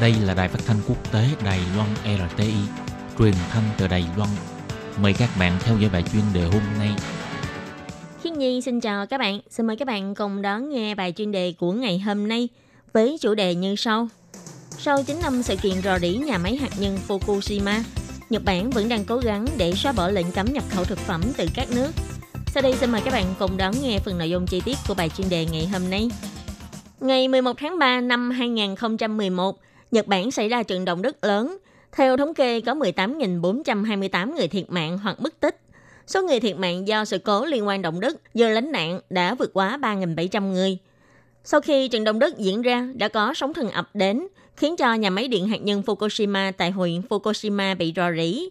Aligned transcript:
Đây 0.00 0.14
là 0.24 0.34
đài 0.34 0.48
phát 0.48 0.58
thanh 0.66 0.76
quốc 0.88 1.12
tế 1.12 1.24
Đài 1.44 1.60
Loan 1.76 1.88
RTI, 2.04 2.54
truyền 3.18 3.34
thanh 3.50 3.62
từ 3.78 3.88
Đài 3.88 4.04
Loan. 4.16 4.30
Mời 5.02 5.12
các 5.12 5.30
bạn 5.38 5.58
theo 5.60 5.78
dõi 5.78 5.90
bài 5.92 6.02
chuyên 6.12 6.22
đề 6.34 6.42
hôm 6.42 6.62
nay. 6.78 6.90
Khiết 8.22 8.32
Nhi 8.32 8.60
xin 8.60 8.80
chào 8.80 9.06
các 9.06 9.18
bạn. 9.18 9.40
Xin 9.50 9.66
mời 9.66 9.76
các 9.76 9.88
bạn 9.88 10.14
cùng 10.14 10.42
đón 10.42 10.70
nghe 10.70 10.94
bài 10.94 11.12
chuyên 11.16 11.32
đề 11.32 11.54
của 11.58 11.72
ngày 11.72 11.98
hôm 11.98 12.28
nay 12.28 12.48
với 12.92 13.18
chủ 13.20 13.34
đề 13.34 13.54
như 13.54 13.76
sau. 13.76 14.08
Sau 14.78 15.02
9 15.02 15.16
năm 15.22 15.42
sự 15.42 15.56
kiện 15.56 15.82
rò 15.82 15.98
rỉ 15.98 16.16
nhà 16.16 16.38
máy 16.38 16.56
hạt 16.56 16.70
nhân 16.78 16.98
Fukushima, 17.08 17.80
Nhật 18.30 18.44
Bản 18.44 18.70
vẫn 18.70 18.88
đang 18.88 19.04
cố 19.04 19.16
gắng 19.16 19.46
để 19.56 19.72
xóa 19.72 19.92
bỏ 19.92 20.08
lệnh 20.08 20.32
cấm 20.32 20.46
nhập 20.52 20.64
khẩu 20.70 20.84
thực 20.84 20.98
phẩm 20.98 21.22
từ 21.36 21.46
các 21.54 21.70
nước. 21.70 21.90
Sau 22.54 22.62
đây 22.62 22.72
xin 22.72 22.92
mời 22.92 23.00
các 23.04 23.10
bạn 23.10 23.34
cùng 23.38 23.56
đón 23.56 23.74
nghe 23.82 23.98
phần 23.98 24.18
nội 24.18 24.30
dung 24.30 24.46
chi 24.46 24.60
tiết 24.64 24.76
của 24.88 24.94
bài 24.94 25.08
chuyên 25.16 25.28
đề 25.28 25.44
ngày 25.44 25.66
hôm 25.66 25.90
nay. 25.90 26.10
Ngày 27.00 27.28
11 27.28 27.56
tháng 27.58 27.78
3 27.78 28.00
năm 28.00 28.30
2011, 28.30 29.58
Nhật 29.90 30.06
Bản 30.06 30.30
xảy 30.30 30.48
ra 30.48 30.62
trận 30.62 30.84
động 30.84 31.02
đất 31.02 31.24
lớn. 31.24 31.56
Theo 31.92 32.16
thống 32.16 32.34
kê 32.34 32.60
có 32.60 32.74
18.428 32.74 34.34
người 34.36 34.48
thiệt 34.48 34.64
mạng 34.68 34.98
hoặc 34.98 35.20
mất 35.20 35.40
tích. 35.40 35.60
Số 36.06 36.22
người 36.22 36.40
thiệt 36.40 36.58
mạng 36.58 36.88
do 36.88 37.04
sự 37.04 37.18
cố 37.18 37.44
liên 37.44 37.66
quan 37.66 37.82
động 37.82 38.00
đất 38.00 38.34
do 38.34 38.48
lánh 38.48 38.72
nạn 38.72 39.00
đã 39.10 39.34
vượt 39.34 39.50
quá 39.52 39.78
3.700 39.82 40.52
người. 40.52 40.78
Sau 41.44 41.60
khi 41.60 41.88
trận 41.88 42.04
động 42.04 42.18
đất 42.18 42.38
diễn 42.38 42.62
ra, 42.62 42.88
đã 42.94 43.08
có 43.08 43.34
sóng 43.34 43.54
thần 43.54 43.70
ập 43.70 43.90
đến, 43.94 44.26
khiến 44.56 44.76
cho 44.76 44.94
nhà 44.94 45.10
máy 45.10 45.28
điện 45.28 45.48
hạt 45.48 45.62
nhân 45.62 45.82
Fukushima 45.86 46.52
tại 46.56 46.70
huyện 46.70 47.00
Fukushima 47.00 47.76
bị 47.76 47.92
rò 47.96 48.12
rỉ. 48.16 48.48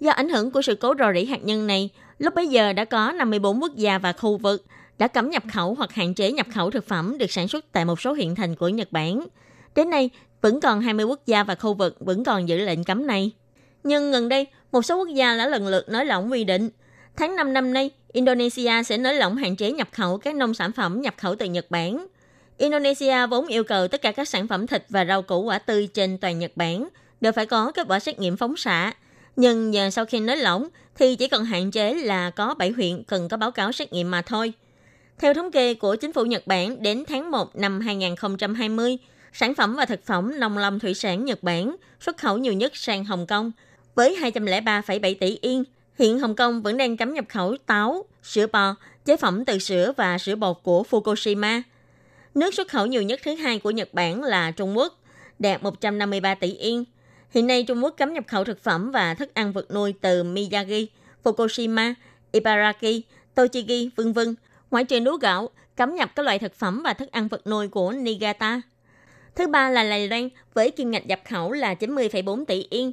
Do 0.00 0.10
ảnh 0.10 0.28
hưởng 0.28 0.50
của 0.50 0.62
sự 0.62 0.74
cố 0.74 0.94
rò 0.98 1.12
rỉ 1.12 1.24
hạt 1.24 1.44
nhân 1.44 1.66
này, 1.66 1.90
lúc 2.18 2.34
bấy 2.34 2.48
giờ 2.48 2.72
đã 2.72 2.84
có 2.84 3.12
54 3.12 3.62
quốc 3.62 3.76
gia 3.76 3.98
và 3.98 4.12
khu 4.12 4.36
vực 4.36 4.64
đã 4.98 5.08
cấm 5.08 5.30
nhập 5.30 5.42
khẩu 5.52 5.74
hoặc 5.74 5.92
hạn 5.92 6.14
chế 6.14 6.32
nhập 6.32 6.46
khẩu 6.54 6.70
thực 6.70 6.88
phẩm 6.88 7.18
được 7.18 7.30
sản 7.30 7.48
xuất 7.48 7.72
tại 7.72 7.84
một 7.84 8.00
số 8.00 8.12
huyện 8.12 8.34
thành 8.34 8.56
của 8.56 8.68
Nhật 8.68 8.92
Bản. 8.92 9.26
Đến 9.74 9.90
nay, 9.90 10.10
vẫn 10.40 10.60
còn 10.60 10.80
20 10.80 11.06
quốc 11.06 11.20
gia 11.26 11.44
và 11.44 11.54
khu 11.54 11.74
vực 11.74 11.96
vẫn 12.00 12.24
còn 12.24 12.48
giữ 12.48 12.58
lệnh 12.58 12.84
cấm 12.84 13.06
này. 13.06 13.32
Nhưng 13.84 14.12
gần 14.12 14.28
đây, 14.28 14.46
một 14.72 14.82
số 14.82 14.96
quốc 14.96 15.08
gia 15.08 15.36
đã 15.36 15.48
lần 15.48 15.66
lượt 15.66 15.88
nới 15.88 16.04
lỏng 16.04 16.30
quy 16.30 16.44
định. 16.44 16.70
Tháng 17.16 17.36
5 17.36 17.52
năm 17.52 17.72
nay, 17.72 17.90
Indonesia 18.12 18.82
sẽ 18.86 18.98
nới 18.98 19.14
lỏng 19.14 19.36
hạn 19.36 19.56
chế 19.56 19.72
nhập 19.72 19.88
khẩu 19.92 20.18
các 20.18 20.34
nông 20.34 20.54
sản 20.54 20.72
phẩm 20.72 21.00
nhập 21.00 21.14
khẩu 21.18 21.34
từ 21.34 21.46
Nhật 21.46 21.70
Bản. 21.70 22.06
Indonesia 22.58 23.26
vốn 23.26 23.46
yêu 23.46 23.64
cầu 23.64 23.88
tất 23.88 24.02
cả 24.02 24.12
các 24.12 24.28
sản 24.28 24.48
phẩm 24.48 24.66
thịt 24.66 24.84
và 24.88 25.04
rau 25.04 25.22
củ 25.22 25.42
quả 25.42 25.58
tươi 25.58 25.88
trên 25.94 26.18
toàn 26.18 26.38
Nhật 26.38 26.52
Bản 26.56 26.88
đều 27.20 27.32
phải 27.32 27.46
có 27.46 27.72
kết 27.72 27.86
quả 27.88 28.00
xét 28.00 28.18
nghiệm 28.18 28.36
phóng 28.36 28.56
xạ. 28.56 28.92
Nhưng 29.36 29.74
giờ 29.74 29.90
sau 29.90 30.04
khi 30.04 30.20
nới 30.20 30.36
lỏng 30.36 30.68
thì 30.96 31.16
chỉ 31.16 31.28
cần 31.28 31.44
hạn 31.44 31.70
chế 31.70 31.94
là 31.94 32.30
có 32.30 32.54
7 32.54 32.70
huyện 32.70 33.04
cần 33.04 33.28
có 33.28 33.36
báo 33.36 33.50
cáo 33.50 33.72
xét 33.72 33.92
nghiệm 33.92 34.10
mà 34.10 34.22
thôi. 34.22 34.52
Theo 35.18 35.34
thống 35.34 35.50
kê 35.50 35.74
của 35.74 35.96
chính 35.96 36.12
phủ 36.12 36.24
Nhật 36.24 36.46
Bản, 36.46 36.82
đến 36.82 37.04
tháng 37.08 37.30
1 37.30 37.56
năm 37.56 37.80
2020, 37.80 38.98
sản 39.32 39.54
phẩm 39.54 39.76
và 39.76 39.84
thực 39.84 40.06
phẩm 40.06 40.40
nông 40.40 40.58
lâm 40.58 40.78
thủy 40.78 40.94
sản 40.94 41.24
Nhật 41.24 41.42
Bản 41.42 41.76
xuất 42.00 42.18
khẩu 42.18 42.38
nhiều 42.38 42.52
nhất 42.52 42.76
sang 42.76 43.04
Hồng 43.04 43.26
Kông 43.26 43.52
với 43.94 44.16
203,7 44.20 45.14
tỷ 45.20 45.38
yên. 45.42 45.64
Hiện 45.98 46.18
Hồng 46.18 46.36
Kông 46.36 46.62
vẫn 46.62 46.76
đang 46.76 46.96
cấm 46.96 47.14
nhập 47.14 47.24
khẩu 47.28 47.56
táo, 47.66 48.04
sữa 48.22 48.46
bò, 48.46 48.74
chế 49.04 49.16
phẩm 49.16 49.44
từ 49.44 49.58
sữa 49.58 49.92
và 49.96 50.18
sữa 50.18 50.36
bột 50.36 50.56
của 50.62 50.84
Fukushima. 50.90 51.62
Nước 52.34 52.54
xuất 52.54 52.68
khẩu 52.68 52.86
nhiều 52.86 53.02
nhất 53.02 53.20
thứ 53.24 53.34
hai 53.34 53.58
của 53.58 53.70
Nhật 53.70 53.94
Bản 53.94 54.22
là 54.22 54.50
Trung 54.50 54.76
Quốc, 54.76 55.00
đạt 55.38 55.62
153 55.62 56.34
tỷ 56.34 56.54
yên. 56.54 56.84
Hiện 57.30 57.46
nay 57.46 57.62
Trung 57.62 57.84
Quốc 57.84 57.94
cấm 57.98 58.12
nhập 58.12 58.24
khẩu 58.28 58.44
thực 58.44 58.62
phẩm 58.62 58.90
và 58.90 59.14
thức 59.14 59.34
ăn 59.34 59.52
vật 59.52 59.70
nuôi 59.70 59.94
từ 60.00 60.22
Miyagi, 60.22 60.86
Fukushima, 61.24 61.94
Ibaraki, 62.32 63.02
Tochigi, 63.34 63.90
vân 63.96 64.12
vân 64.12 64.34
ngoại 64.70 64.84
trừ 64.84 65.00
lúa 65.00 65.16
gạo, 65.16 65.48
cấm 65.76 65.94
nhập 65.94 66.10
các 66.16 66.22
loại 66.22 66.38
thực 66.38 66.54
phẩm 66.54 66.82
và 66.82 66.92
thức 66.94 67.10
ăn 67.12 67.28
vật 67.28 67.46
nuôi 67.46 67.68
của 67.68 67.92
Niigata. 67.92 68.60
Thứ 69.40 69.46
ba 69.46 69.70
là 69.70 69.82
Lài 69.82 70.08
Loan 70.08 70.28
với 70.54 70.70
kim 70.70 70.90
ngạch 70.90 71.06
nhập 71.06 71.20
khẩu 71.28 71.52
là 71.52 71.74
90,4 71.74 72.44
tỷ 72.44 72.66
yên. 72.70 72.92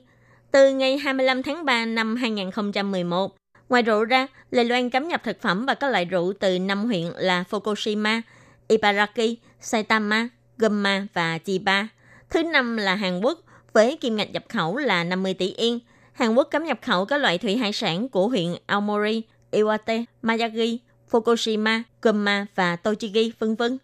Từ 0.52 0.72
ngày 0.72 0.98
25 0.98 1.44
tháng 1.44 1.66
3 1.66 1.86
năm 1.86 2.16
2011, 2.16 3.36
ngoài 3.70 3.82
rượu 3.82 4.04
ra, 4.04 4.28
Lài 4.52 4.66
Loan 4.66 4.90
cấm 4.90 5.08
nhập 5.08 5.22
thực 5.24 5.42
phẩm 5.42 5.66
và 5.66 5.74
các 5.74 5.92
loại 5.92 6.06
rượu 6.06 6.34
từ 6.40 6.60
năm 6.60 6.86
huyện 6.86 7.06
là 7.16 7.44
Fukushima, 7.50 8.22
Ibaraki, 8.68 9.38
Saitama, 9.60 10.28
Gunma 10.58 11.08
và 11.14 11.38
Chiba. 11.38 11.88
Thứ 12.30 12.44
năm 12.44 12.78
là 12.78 12.96
Hàn 12.96 13.22
Quốc 13.22 13.40
với 13.74 13.98
kim 13.98 14.16
ngạch 14.16 14.32
nhập 14.32 14.44
khẩu 14.50 14.78
là 14.78 15.04
50 15.04 15.34
tỷ 15.34 15.54
yên. 15.54 15.80
Hàn 16.14 16.36
Quốc 16.36 16.48
cấm 16.52 16.64
nhập 16.64 16.80
khẩu 16.82 17.06
các 17.06 17.18
loại 17.18 17.38
thủy 17.38 17.58
hải 17.58 17.74
sản 17.74 18.10
của 18.10 18.28
huyện 18.28 18.56
Aomori, 18.66 19.22
Iwate, 19.52 20.04
Miyagi, 20.22 20.78
Fukushima, 21.12 21.82
Gunma 22.02 22.46
và 22.56 22.76
Tochigi, 22.76 23.32
vân 23.40 23.56
vân. 23.56 23.78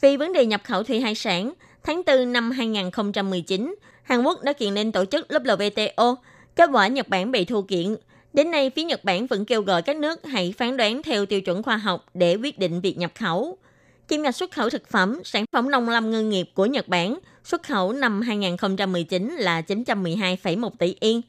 Vì 0.00 0.16
vấn 0.16 0.32
đề 0.32 0.46
nhập 0.46 0.60
khẩu 0.64 0.82
thủy 0.82 1.00
hải 1.00 1.14
sản, 1.14 1.52
tháng 1.84 2.02
4 2.06 2.32
năm 2.32 2.50
2019, 2.50 3.74
Hàn 4.02 4.22
Quốc 4.22 4.42
đã 4.42 4.52
kiện 4.52 4.74
lên 4.74 4.92
tổ 4.92 5.04
chức 5.04 5.26
WTO. 5.28 6.14
Kết 6.56 6.70
quả 6.72 6.88
Nhật 6.88 7.08
Bản 7.08 7.32
bị 7.32 7.44
thua 7.44 7.62
kiện. 7.62 7.96
Đến 8.32 8.50
nay, 8.50 8.70
phía 8.70 8.82
Nhật 8.82 9.04
Bản 9.04 9.26
vẫn 9.26 9.44
kêu 9.44 9.62
gọi 9.62 9.82
các 9.82 9.96
nước 9.96 10.26
hãy 10.26 10.54
phán 10.58 10.76
đoán 10.76 11.02
theo 11.02 11.26
tiêu 11.26 11.40
chuẩn 11.40 11.62
khoa 11.62 11.76
học 11.76 12.06
để 12.14 12.34
quyết 12.34 12.58
định 12.58 12.80
việc 12.80 12.98
nhập 12.98 13.12
khẩu. 13.18 13.58
Kim 14.08 14.22
ngạch 14.22 14.36
xuất 14.36 14.50
khẩu 14.52 14.70
thực 14.70 14.88
phẩm, 14.88 15.20
sản 15.24 15.44
phẩm 15.52 15.70
nông 15.70 15.88
lâm 15.88 16.10
ngư 16.10 16.22
nghiệp 16.22 16.50
của 16.54 16.66
Nhật 16.66 16.88
Bản 16.88 17.18
xuất 17.44 17.62
khẩu 17.62 17.92
năm 17.92 18.20
2019 18.20 19.36
là 19.38 19.60
912,1 19.60 20.70
tỷ 20.78 20.96
yên. 21.00 21.22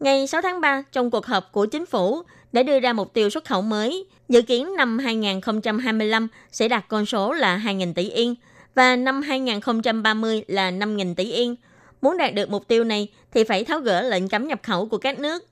Ngày 0.00 0.26
6 0.26 0.42
tháng 0.42 0.60
3, 0.60 0.82
trong 0.92 1.10
cuộc 1.10 1.26
họp 1.26 1.52
của 1.52 1.66
chính 1.66 1.86
phủ, 1.86 2.22
đã 2.52 2.62
đưa 2.62 2.80
ra 2.80 2.92
mục 2.92 3.12
tiêu 3.12 3.30
xuất 3.30 3.44
khẩu 3.44 3.62
mới. 3.62 4.04
Dự 4.28 4.42
kiến 4.42 4.76
năm 4.76 4.98
2025 4.98 6.28
sẽ 6.52 6.68
đạt 6.68 6.84
con 6.88 7.06
số 7.06 7.32
là 7.32 7.62
2.000 7.64 7.94
tỷ 7.94 8.10
yên 8.10 8.34
và 8.78 8.96
năm 8.96 9.22
2030 9.22 10.44
là 10.46 10.70
5.000 10.70 11.14
tỷ 11.14 11.32
yên. 11.32 11.56
Muốn 12.02 12.16
đạt 12.16 12.34
được 12.34 12.50
mục 12.50 12.68
tiêu 12.68 12.84
này 12.84 13.08
thì 13.34 13.44
phải 13.44 13.64
tháo 13.64 13.80
gỡ 13.80 14.02
lệnh 14.02 14.28
cấm 14.28 14.48
nhập 14.48 14.60
khẩu 14.62 14.88
của 14.88 14.98
các 14.98 15.18
nước. 15.18 15.44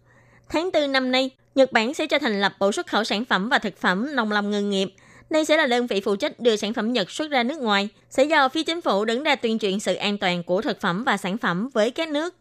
Tháng 0.49 0.71
4 0.73 0.93
năm 0.93 1.13
nay, 1.13 1.31
Nhật 1.55 1.73
Bản 1.73 1.95
sẽ 1.95 2.07
cho 2.07 2.19
thành 2.19 2.41
lập 2.41 2.53
Bộ 2.59 2.73
xuất 2.73 2.87
khẩu 2.87 3.05
sản 3.05 3.25
phẩm 3.25 3.49
và 3.49 3.59
thực 3.59 3.77
phẩm 3.77 4.17
nông 4.17 4.33
lâm 4.33 4.51
ngư 4.51 4.63
nghiệp. 4.63 4.89
Đây 5.31 5.45
sẽ 5.45 5.57
là 5.57 5.67
đơn 5.67 5.87
vị 5.87 6.01
phụ 6.01 6.17
trách 6.17 6.41
đưa 6.41 6.57
sản 6.57 6.75
phẩm 6.75 6.93
Nhật 6.93 7.11
xuất 7.11 7.31
ra 7.31 7.43
nước 7.43 7.59
ngoài, 7.59 7.89
sẽ 8.11 8.25
do 8.25 8.49
phía 8.49 8.63
chính 8.63 8.81
phủ 8.81 9.05
đứng 9.05 9.23
ra 9.23 9.37
tuyên 9.37 9.59
truyền 9.59 9.81
sự 9.81 9.95
an 9.95 10.19
toàn 10.19 10.43
của 10.43 10.63
thực 10.63 10.81
phẩm 10.81 11.05
và 11.05 11.17
sản 11.17 11.39
phẩm 11.39 11.69
với 11.75 11.91
các 11.91 12.09
nước. 12.09 12.35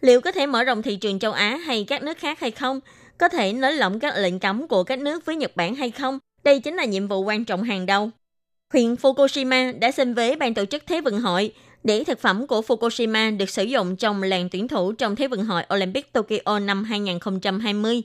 Liệu 0.00 0.20
có 0.20 0.32
thể 0.32 0.46
mở 0.46 0.64
rộng 0.64 0.82
thị 0.82 0.96
trường 0.96 1.18
châu 1.18 1.32
Á 1.32 1.56
hay 1.56 1.84
các 1.88 2.02
nước 2.02 2.18
khác 2.18 2.40
hay 2.40 2.50
không 2.50 2.80
có 3.18 3.28
thể 3.28 3.52
nới 3.52 3.72
lỏng 3.72 4.00
các 4.00 4.14
lệnh 4.16 4.38
cấm 4.38 4.68
của 4.68 4.84
các 4.84 4.98
nước 4.98 5.26
với 5.26 5.36
Nhật 5.36 5.56
Bản 5.56 5.74
hay 5.74 5.90
không? 5.90 6.18
Đây 6.44 6.60
chính 6.60 6.74
là 6.74 6.84
nhiệm 6.84 7.08
vụ 7.08 7.22
quan 7.22 7.44
trọng 7.44 7.62
hàng 7.62 7.86
đầu. 7.86 8.10
Huyện 8.72 8.94
Fukushima 8.94 9.78
đã 9.78 9.92
xin 9.92 10.14
với 10.14 10.36
ban 10.36 10.54
tổ 10.54 10.64
chức 10.64 10.82
Thế 10.86 11.00
vận 11.00 11.20
hội 11.20 11.52
để 11.84 12.04
thực 12.04 12.20
phẩm 12.20 12.46
của 12.46 12.60
Fukushima 12.60 13.36
được 13.36 13.50
sử 13.50 13.62
dụng 13.62 13.96
trong 13.96 14.22
làng 14.22 14.48
tuyển 14.48 14.68
thủ 14.68 14.92
trong 14.92 15.16
Thế 15.16 15.28
vận 15.28 15.44
hội 15.44 15.62
Olympic 15.74 16.12
Tokyo 16.12 16.58
năm 16.58 16.84
2020. 16.84 18.02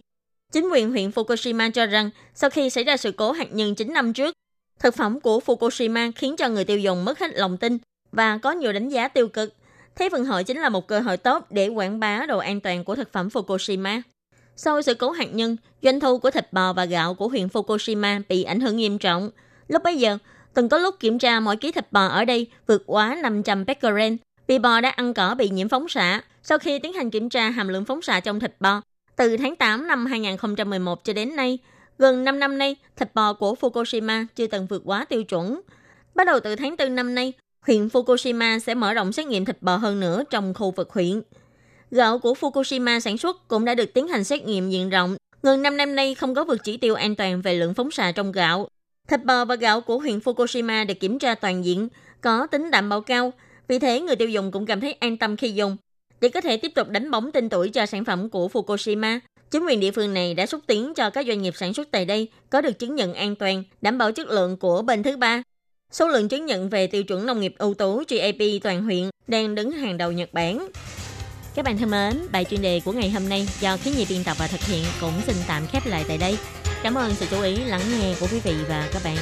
Chính 0.54 0.70
quyền 0.72 0.92
huyện 0.92 1.10
Fukushima 1.10 1.72
cho 1.72 1.86
rằng 1.86 2.10
sau 2.34 2.50
khi 2.50 2.70
xảy 2.70 2.84
ra 2.84 2.98
sự 2.98 3.12
cố 3.12 3.32
hạt 3.32 3.54
nhân 3.54 3.76
9 3.76 3.94
năm 3.94 4.14
trước, 4.14 4.36
thực 4.80 4.96
phẩm 4.96 5.20
của 5.20 5.40
Fukushima 5.46 6.12
khiến 6.16 6.36
cho 6.36 6.50
người 6.50 6.66
tiêu 6.66 6.80
dùng 6.80 7.06
mất 7.06 7.20
hết 7.20 7.32
lòng 7.34 7.58
tin 7.58 7.78
và 8.12 8.38
có 8.38 8.52
nhiều 8.52 8.74
đánh 8.74 8.90
giá 8.90 9.08
tiêu 9.08 9.28
cực. 9.28 9.54
Thế 9.96 10.10
vận 10.10 10.26
hội 10.26 10.44
chính 10.44 10.58
là 10.58 10.70
một 10.70 10.88
cơ 10.88 11.00
hội 11.00 11.18
tốt 11.18 11.46
để 11.50 11.68
quảng 11.68 12.00
bá 12.00 12.26
độ 12.28 12.38
an 12.38 12.62
toàn 12.62 12.84
của 12.84 12.96
thực 12.96 13.14
phẩm 13.14 13.28
Fukushima. 13.28 14.02
Sau 14.56 14.82
sự 14.82 14.94
cố 14.94 15.12
hạt 15.12 15.34
nhân, 15.34 15.58
doanh 15.82 16.00
thu 16.00 16.18
của 16.18 16.32
thịt 16.32 16.54
bò 16.54 16.74
và 16.74 16.86
gạo 16.86 17.14
của 17.14 17.28
huyện 17.28 17.48
Fukushima 17.48 18.22
bị 18.30 18.44
ảnh 18.44 18.60
hưởng 18.60 18.78
nghiêm 18.78 18.98
trọng. 18.98 19.30
Lúc 19.68 19.84
bấy 19.84 19.98
giờ, 19.98 20.18
từng 20.56 20.70
có 20.70 20.78
lúc 20.78 20.96
kiểm 21.00 21.20
tra 21.20 21.40
mỗi 21.40 21.58
ký 21.58 21.72
thịt 21.72 21.92
bò 21.92 22.08
ở 22.08 22.26
đây 22.26 22.48
vượt 22.68 22.84
quá 22.86 23.18
500 23.22 23.66
becquerel 23.66 24.14
vì 24.48 24.60
bò 24.60 24.82
đã 24.82 24.90
ăn 24.90 25.14
cỏ 25.14 25.36
bị 25.36 25.50
nhiễm 25.50 25.70
phóng 25.70 25.90
xạ. 25.90 26.22
Sau 26.44 26.58
khi 26.58 26.80
tiến 26.80 26.94
hành 26.94 27.10
kiểm 27.10 27.30
tra 27.30 27.50
hàm 27.50 27.68
lượng 27.68 27.86
phóng 27.86 28.02
xạ 28.02 28.20
trong 28.20 28.40
thịt 28.40 28.56
bò, 28.60 28.82
từ 29.16 29.38
tháng 29.38 29.56
8 29.56 29.88
năm 29.88 30.06
2011 30.06 31.04
cho 31.04 31.14
đến 31.14 31.36
nay, 31.36 31.58
gần 31.98 32.24
5 32.24 32.40
năm 32.40 32.58
nay, 32.58 32.76
thịt 32.96 33.16
bò 33.16 33.34
của 33.34 33.56
Fukushima 33.62 34.26
chưa 34.36 34.48
từng 34.48 34.68
vượt 34.68 34.82
quá 34.86 35.06
tiêu 35.06 35.24
chuẩn. 35.24 35.62
Bắt 36.16 36.28
đầu 36.28 36.40
từ 36.40 36.56
tháng 36.56 36.76
4 36.78 36.96
năm 36.96 37.16
nay, 37.16 37.34
huyện 37.62 37.88
Fukushima 37.88 38.60
sẽ 38.60 38.74
mở 38.76 38.94
rộng 38.94 39.12
xét 39.12 39.28
nghiệm 39.28 39.46
thịt 39.46 39.62
bò 39.62 39.76
hơn 39.76 40.00
nữa 40.00 40.24
trong 40.30 40.54
khu 40.54 40.72
vực 40.72 40.94
huyện. 40.94 41.22
Gạo 41.92 42.20
của 42.20 42.34
Fukushima 42.34 43.00
sản 43.00 43.18
xuất 43.18 43.48
cũng 43.48 43.66
đã 43.66 43.76
được 43.76 43.94
tiến 43.94 44.08
hành 44.08 44.24
xét 44.24 44.44
nghiệm 44.44 44.70
diện 44.70 44.90
rộng. 44.90 45.16
Gần 45.44 45.62
5 45.62 45.78
năm 45.78 45.96
nay 45.96 46.16
không 46.16 46.36
có 46.36 46.44
vượt 46.44 46.64
chỉ 46.64 46.78
tiêu 46.78 46.96
an 46.96 47.16
toàn 47.16 47.42
về 47.42 47.54
lượng 47.54 47.74
phóng 47.74 47.92
xạ 47.92 48.12
trong 48.12 48.32
gạo. 48.32 48.68
Thịt 49.08 49.24
bò 49.24 49.46
và 49.46 49.56
gạo 49.56 49.82
của 49.82 50.00
huyện 50.00 50.20
Fukushima 50.20 50.86
được 50.86 51.00
kiểm 51.00 51.20
tra 51.20 51.36
toàn 51.36 51.66
diện, 51.66 51.88
có 52.22 52.48
tính 52.48 52.72
đảm 52.72 52.90
bảo 52.90 53.02
cao. 53.02 53.34
Vì 53.68 53.80
thế, 53.80 54.00
người 54.00 54.16
tiêu 54.16 54.30
dùng 54.30 54.52
cũng 54.52 54.66
cảm 54.66 54.82
thấy 54.82 54.94
an 54.94 55.18
tâm 55.18 55.38
khi 55.38 55.52
dùng. 55.52 55.78
Để 56.22 56.30
có 56.30 56.42
thể 56.42 56.58
tiếp 56.58 56.72
tục 56.76 56.90
đánh 56.90 57.12
bóng 57.12 57.32
tên 57.32 57.50
tuổi 57.50 57.70
cho 57.70 57.86
sản 57.86 58.06
phẩm 58.06 58.30
của 58.30 58.48
Fukushima, 58.48 59.20
chính 59.52 59.66
quyền 59.66 59.80
địa 59.80 59.92
phương 59.92 60.14
này 60.14 60.34
đã 60.34 60.46
xúc 60.46 60.62
tiến 60.68 60.94
cho 60.94 61.10
các 61.10 61.26
doanh 61.28 61.42
nghiệp 61.42 61.54
sản 61.58 61.74
xuất 61.74 61.92
tại 61.92 62.06
đây 62.06 62.28
có 62.50 62.62
được 62.62 62.80
chứng 62.80 62.96
nhận 62.96 63.14
an 63.14 63.36
toàn, 63.36 63.64
đảm 63.82 63.98
bảo 63.98 64.12
chất 64.12 64.28
lượng 64.28 64.58
của 64.58 64.82
bên 64.82 65.04
thứ 65.04 65.18
ba. 65.18 65.44
Số 65.92 66.08
lượng 66.08 66.28
chứng 66.28 66.46
nhận 66.46 66.70
về 66.70 66.88
tiêu 66.88 67.04
chuẩn 67.04 67.26
nông 67.26 67.40
nghiệp 67.40 67.56
ưu 67.58 67.74
tú 67.74 68.04
GAP 68.10 68.62
toàn 68.64 68.84
huyện 68.84 69.10
đang 69.28 69.56
đứng 69.56 69.72
hàng 69.72 69.98
đầu 69.98 70.12
Nhật 70.12 70.34
Bản. 70.34 70.68
Các 71.56 71.66
bạn 71.66 71.78
thân 71.78 71.92
mến, 71.92 72.28
bài 72.32 72.46
chuyên 72.46 72.62
đề 72.62 72.82
của 72.86 72.92
ngày 72.92 73.10
hôm 73.10 73.30
nay 73.30 73.48
do 73.60 73.78
khí 73.78 73.92
Nhi 73.98 74.06
biên 74.10 74.24
tập 74.24 74.38
và 74.40 74.48
thực 74.48 74.62
hiện 74.62 74.84
cũng 75.02 75.14
xin 75.28 75.36
tạm 75.48 75.68
khép 75.68 75.86
lại 75.86 76.06
tại 76.08 76.18
đây. 76.18 76.38
Cảm 76.86 76.96
ơn 76.98 77.16
sự 77.16 77.26
chú 77.32 77.42
ý 77.42 77.56
lắng 77.56 77.82
nghe 77.92 78.16
của 78.20 78.28
quý 78.32 78.40
vị 78.40 78.56
và 78.70 78.90
các 78.94 79.02
bạn. 79.04 79.18